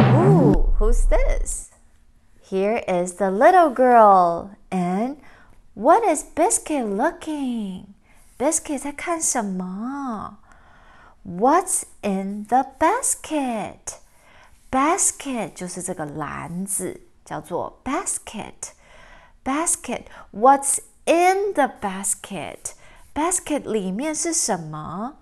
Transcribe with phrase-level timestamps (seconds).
[0.00, 1.70] Ooh, who's this?
[2.40, 4.56] Here is the little girl.
[4.70, 5.18] And
[5.74, 7.94] what is Biscuit looking?
[8.38, 10.38] Biscuit 在看什么？
[11.24, 13.98] What's in the basket?
[14.70, 18.72] Basket 就是这个篮子，叫做 basket.
[19.44, 20.04] Basket.
[21.02, 22.74] What's in the basket?
[23.14, 25.16] Basket 里面是什么？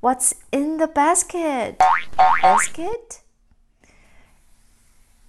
[0.00, 1.76] What's in the basket?
[2.42, 3.20] Basket?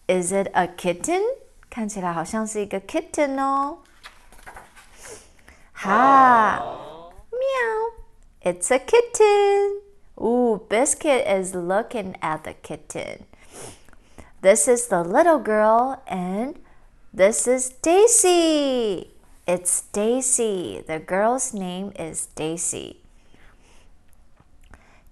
[0.07, 1.21] Is it a kitten?
[1.69, 3.79] 看起来好像是一个 kitten 哦。
[5.73, 6.59] 哈，
[7.31, 9.81] 喵，It's a kitten.
[10.15, 13.25] Ooh, Biscuit is looking at the kitten.
[14.41, 16.55] This is the little girl, and
[17.13, 19.10] this is Daisy.
[19.46, 20.84] It's Daisy.
[20.86, 23.00] The girl's name is Daisy.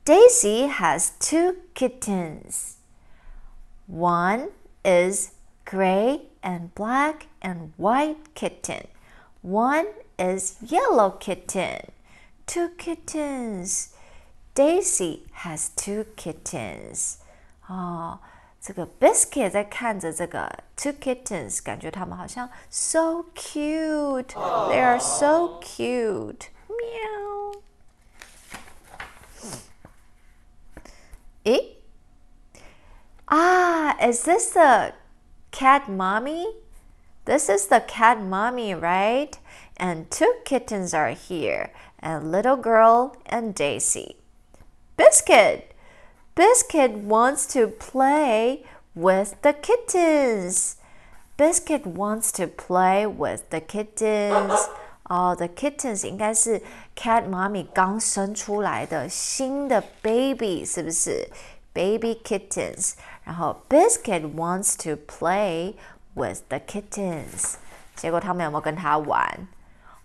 [0.04, 2.76] Daisy has two kittens.
[3.88, 4.50] One
[4.84, 5.32] is
[5.64, 8.86] gray and black and white kitten.
[9.42, 11.90] One is yellow kitten.
[12.46, 13.94] Two kittens.
[14.54, 17.18] Daisy has two kittens.
[17.70, 18.18] 哦，
[18.59, 24.33] 这个 Biscuit 在看着这个 two kittens，感觉他们好像 so cute.
[24.33, 26.47] They are so cute.
[26.67, 27.61] 喵。
[31.43, 31.77] 诶，
[33.27, 34.93] Ah, is this the
[35.51, 36.45] cat mommy?
[37.25, 39.33] This is the cat mommy, right?
[39.77, 44.17] And two kittens are here, a little girl and Daisy.
[44.95, 45.68] Biscuit!
[46.35, 48.63] Biscuit wants to play
[48.93, 50.75] with the kittens.
[51.37, 54.69] Biscuit wants to play with the kittens.
[55.07, 56.61] 哦、oh,，the kittens 应该是
[56.95, 61.29] cat mommy 刚生出来的新的 baby，是不是？
[61.73, 62.93] Baby kittens。
[63.23, 65.75] 然后 Biscuit wants to play
[66.15, 67.55] with the kittens。
[67.95, 69.47] 结果他们有没有跟他玩？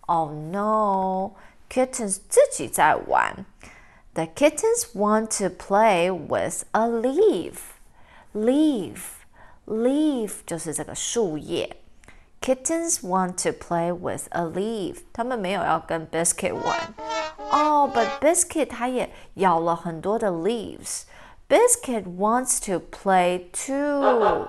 [0.06, 3.44] Oh no，kittens 自己在玩。
[4.14, 7.80] The kittens want to play with a leaf.
[8.34, 9.24] Leaf,
[9.66, 11.76] leaf 就是这个树叶。
[12.41, 15.02] Kittens want to play with a leaf.
[15.12, 16.94] 他们没有要跟 Biscuit 玩。
[17.50, 24.48] 哦、oh,，but Biscuit 他也咬了很多的 leaves。Biscuit wants to play too.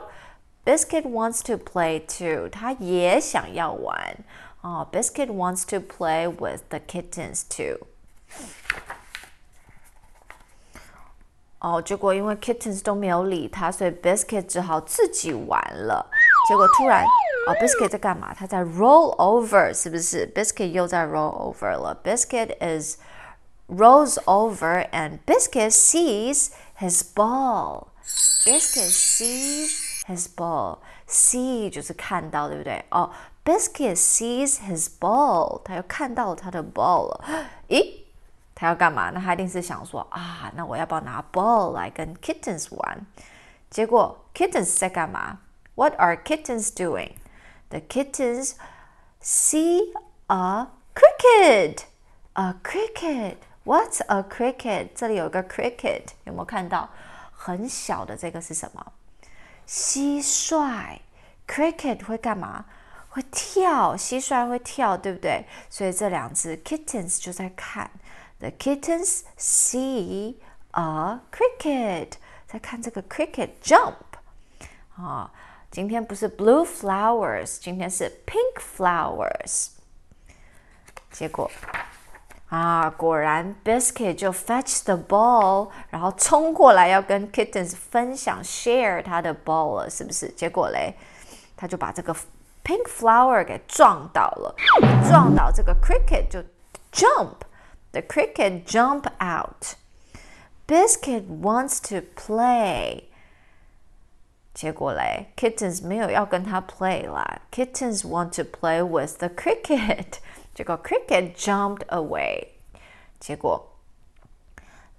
[0.66, 2.48] Biscuit wants to play too.
[2.50, 4.18] 他也想要玩。
[4.62, 7.88] 哦、oh,，Biscuit wants to play with the kittens too.
[11.66, 16.10] 哦，结果因为 kittens 都没有理他，所以 Biscuit 只好自己玩了。
[16.50, 18.34] 结果突然，哦，Biscuit 在干嘛？
[18.34, 20.28] 他在 roll over，是不是？
[20.34, 21.96] Biscuit 又在 roll over 了。
[22.04, 22.98] Biscuit is
[23.68, 26.50] rolls over and Biscuit sees
[26.80, 27.90] his ball.
[28.44, 30.80] Biscuit sees his ball.
[31.08, 32.84] See 就是看到，对不对？
[32.90, 33.12] 哦，
[33.46, 37.26] Biscuit sees his ball，他又看到他的 ball 了。
[37.70, 38.02] 咦？
[38.57, 39.11] 他要干嘛？
[39.11, 43.07] 那他一定是想说啊，那我要不要拿 ball 来跟 kittens 玩？
[43.69, 45.41] 结果 kittens 在干嘛
[45.75, 47.13] ？What are kittens doing?
[47.69, 48.55] The kittens
[49.23, 49.93] see
[50.29, 51.81] a cricket.
[52.33, 53.37] A cricket.
[53.65, 54.89] What's a cricket?
[54.95, 56.89] 这里有个 cricket，有没有看到？
[57.33, 58.93] 很小的这个是什么？
[59.69, 61.01] 蟋蟀。
[61.47, 62.65] Cricket 会干嘛？
[63.11, 65.47] 会跳，蟋蟀会跳，对不对？
[65.69, 67.91] 所以这两只 kittens 就在看。
[68.40, 70.36] The kittens see
[70.72, 72.14] a cricket，
[72.48, 73.94] 在看这个 cricket jump。
[74.96, 75.32] 啊，
[75.70, 79.70] 今天不是 blue flowers，今天是 pink flowers。
[81.12, 81.50] 结果。
[82.50, 90.28] 啊，果然，Biscuit 就 fetch the ball，然后冲过来要跟 Kittens 分享 share 他的 ball 了，是不是？
[90.34, 90.94] 结果嘞，
[91.56, 92.14] 他就把这个
[92.62, 94.54] pink flower 给撞倒了，
[95.10, 96.44] 撞倒这个 cricket 就
[97.96, 103.06] jump，the cricket jump out。Biscuit wants to play，
[104.54, 110.20] 结果嘞，Kittens 没有要跟他 play 啦，Kittens want to play with the cricket。
[110.54, 112.50] 结果 cricket jumped away。
[113.20, 113.68] 结果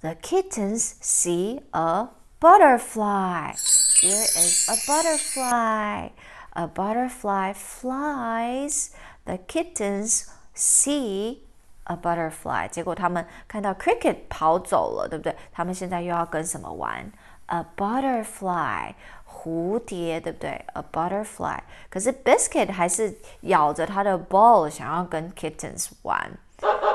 [0.01, 2.09] the kittens see a
[2.41, 3.55] butterfly.
[4.01, 6.11] Here is a butterfly.
[6.55, 8.91] A butterfly flies.
[9.25, 11.45] The kittens see
[11.87, 12.69] a butterfly.
[12.69, 15.37] 结果他们看到 cricket 跑走了，对不对？
[15.53, 17.11] 他们现在又要跟什么玩？
[17.47, 18.95] A butterfly.
[19.27, 20.65] 蝴蝶，对不对？
[20.75, 21.59] A butterfly。
[21.89, 26.31] 可是 Biscuit 还是咬着他的 ball，想要跟 Kittens 玩。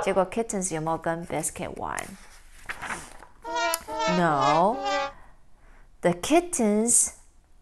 [0.02, 1.98] 结果 Kittens 有没有跟 Biscuit 玩？
[4.18, 7.14] No。The kittens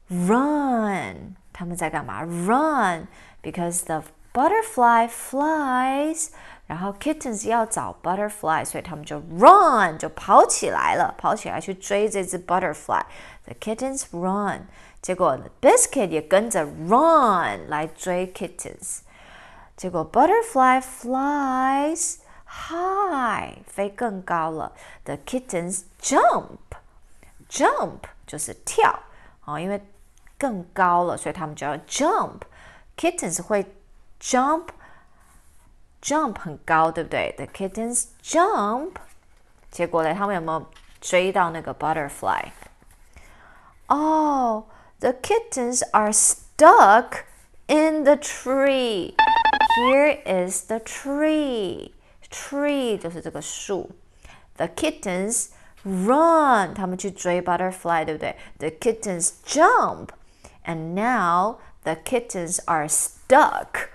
[0.08, 1.36] run。
[1.54, 2.22] 他们在干嘛？
[2.22, 3.08] Run
[3.42, 6.30] because the butterfly flies。
[6.70, 14.68] 然后 kittens 要找 butterfly，所以他们就 run 就跑起来了，跑起来去追这只 butterfly。The kittens run，
[15.00, 19.02] 结果 biscuit 也跟着 run 来追 kittens。
[19.78, 22.16] 结果 butterfly flies
[22.48, 24.72] high，飞更高了。
[25.04, 29.02] The kittens jump，jump 就是跳，
[29.44, 29.86] 哦，因为
[30.40, 33.76] 更高了，所以他们就要 jump。Kittens 会
[34.20, 34.70] jump。
[36.02, 37.34] jump 很高，对不对？
[37.38, 38.94] The kittens jump。
[39.72, 40.66] 结果呢，他们有没有
[41.02, 42.46] 追到那个 butterfly？
[43.88, 47.24] 哦、oh,，the kittens are stuck
[47.68, 49.16] in the tree.
[49.78, 51.92] Here is the tree.
[52.30, 53.92] Tree 就是这个树。
[54.58, 55.50] The kittens
[55.84, 58.38] run，他们去追 butterfly，对不对？
[58.58, 60.10] The kittens jump,
[60.64, 63.90] and now the kittens are stuck.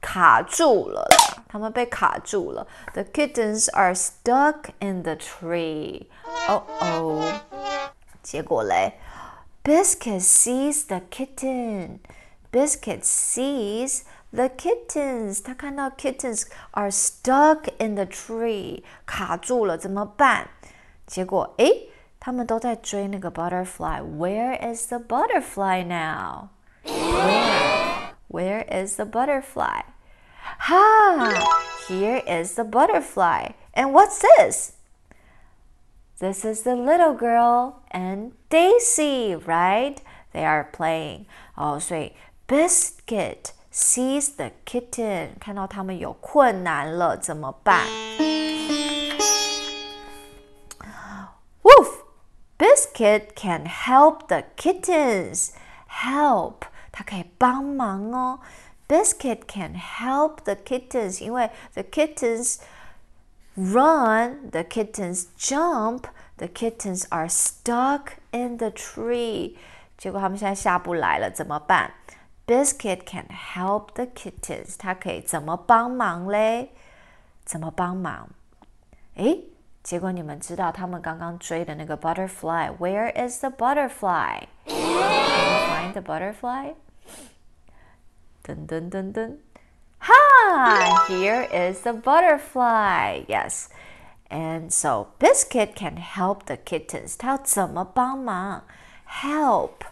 [0.00, 2.66] 卡住了啦， 他们被卡住了。
[2.94, 6.06] The kittens are stuck in the tree.
[6.48, 7.24] Oh oh，
[8.22, 8.94] 结果嘞，
[9.62, 11.98] Biscuit sees the kitten.
[12.52, 14.02] Biscuit sees
[14.32, 15.42] the kittens.
[15.42, 20.48] 他看到 kittens are stuck in the tree，卡住了，怎么办？
[21.06, 21.88] 结果诶，
[22.18, 24.02] 他们都在追那个 butterfly.
[24.02, 26.48] Where is the butterfly now?
[26.84, 28.14] Where?
[28.28, 29.82] Where is the butterfly?
[30.58, 31.86] Ha!
[31.88, 33.52] Here is the butterfly.
[33.74, 34.72] And what's this?
[36.18, 40.00] This is the little girl and Daisy, right?
[40.32, 41.26] They are playing.
[41.56, 42.14] 哦，所以
[42.46, 47.86] Biscuit sees the kitten，看到他们有困难了，怎么办？
[51.62, 52.04] Woof!
[52.58, 55.52] Biscuit can help the kittens.
[55.88, 58.40] Help，它可以帮忙哦。
[58.88, 62.58] Biscuit can help the kittens，因为 the kittens
[63.56, 66.04] run, the kittens jump,
[66.38, 69.56] the kittens are stuck in the tree。
[69.96, 71.92] 结果他们现在下不来了，怎么办？
[72.46, 76.70] Biscuit can help the kittens，它可以怎么帮忙嘞？
[77.44, 78.28] 怎么帮忙？
[79.14, 79.44] 诶，
[79.84, 84.46] 结果你们知道他们刚刚追的那个 butterfly，Where is the butterfly?
[84.66, 85.00] Can you
[85.68, 86.74] find the butterfly?
[88.44, 89.38] Dun dun dun dun.
[89.98, 91.06] Ha!
[91.08, 93.24] Here is the butterfly.
[93.28, 93.68] Yes.
[94.30, 97.16] And so Biscuit can help the kittens.
[97.18, 98.62] 他要怎么帮忙？
[99.06, 99.84] Help,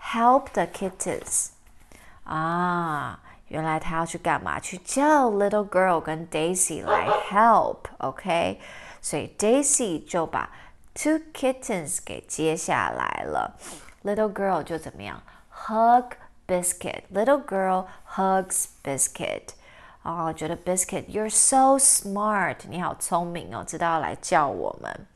[0.00, 1.50] help the kittens.
[2.24, 4.58] 啊，原来他要去干嘛？
[4.60, 8.60] 去叫 Little Girl 跟 Daisy 来 help。OK，
[9.00, 10.50] 所以 Daisy 就把
[10.92, 13.56] two kittens 给接下来了。
[14.02, 15.22] Little Girl 就怎么样？
[15.66, 16.14] Hug
[16.46, 17.04] Biscuit.
[17.12, 17.86] Little girl
[18.16, 19.50] hugs Biscuit.
[20.02, 25.06] 哦，觉得 Biscuit you're so smart，你好聪明哦，知道要来叫我们。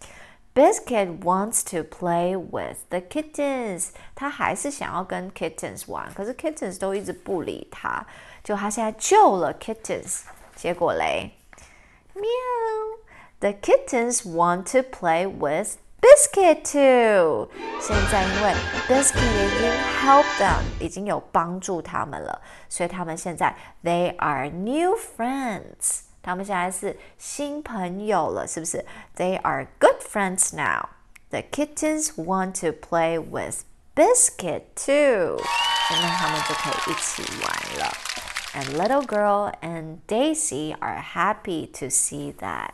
[0.54, 8.06] Biscuit wants to play with the kittens，他还是想要跟 kittens 玩，可是 kittens 都一直不理他。
[8.44, 10.20] 就他现在救了 kittens，
[10.54, 11.32] 结果嘞
[12.14, 12.98] Meow.
[13.40, 17.48] The kittens want to play with Biscuit too。
[17.80, 18.54] 现在因为
[18.86, 19.72] Biscuit 已经
[20.02, 26.02] help them，已经有帮助他们了，所以他们现在 they are new friends。
[26.22, 28.84] 他们现在是新朋友了，是不是？
[29.16, 30.88] They are good friends now.
[31.30, 35.38] The kittens want to play with Biscuit too.
[35.88, 37.92] 现在他们就可以一起玩了。
[38.54, 42.72] And little girl and Daisy are happy to see that.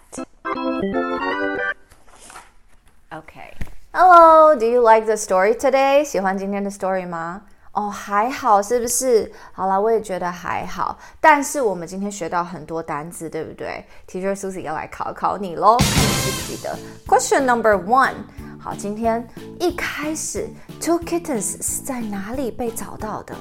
[3.10, 3.54] Okay.
[3.92, 6.04] Hello, do you like the story today?
[6.04, 7.42] 喜欢今天的 story 吗？
[7.75, 9.29] 哦，还好，是不是？
[9.51, 10.97] 好了，我也觉得还好。
[11.19, 18.13] 但是我们今天学到很多单词，对不对？Teacher Susie 要来考考你喽，看你记不记得？Question number one。
[18.57, 19.27] 好，今天
[19.59, 20.47] 一开始
[20.81, 23.35] ，two kittens 是在哪里被找到的？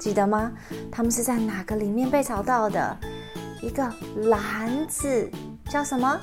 [0.00, 0.52] 记得吗？
[0.90, 2.96] 他们是在哪个里面被找到的？
[3.60, 3.82] 一个
[4.28, 5.28] 篮子
[5.68, 6.20] 叫什么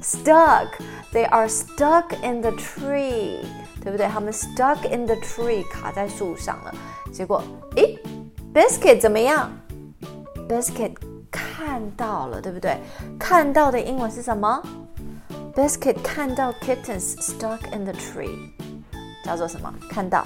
[0.03, 0.69] stuck.
[1.13, 3.45] They are stuck in the tree.
[3.83, 4.07] 对不对？
[4.09, 6.75] 他们 stuck in the tree，卡在树上了。
[7.13, 7.43] 结果，
[7.77, 7.99] 诶，
[8.53, 9.51] Biscuit 怎么样？
[10.49, 10.95] Biscuit
[11.36, 12.80] 看到了，对不对？
[13.20, 14.64] 看到的英文是什么
[15.54, 18.38] ？Biscuit 看到 kittens stuck in the tree，
[19.26, 19.74] 叫做什么？
[19.90, 20.26] 看到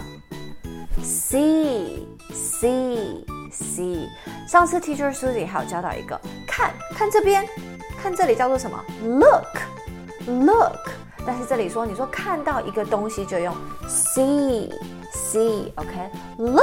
[1.01, 4.07] ？See see see。
[4.47, 7.43] 上次 Teacher Susie 还有教到一个，看看这边，
[8.01, 9.57] 看这里叫做什么？Look
[10.27, 10.91] look。
[11.25, 13.55] 但是这里说，你说看到一个东西就用
[13.87, 14.71] see
[15.13, 16.61] see，OK？Look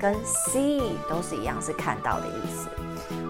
[0.00, 2.68] 跟 see 都是一样，是看到的意思。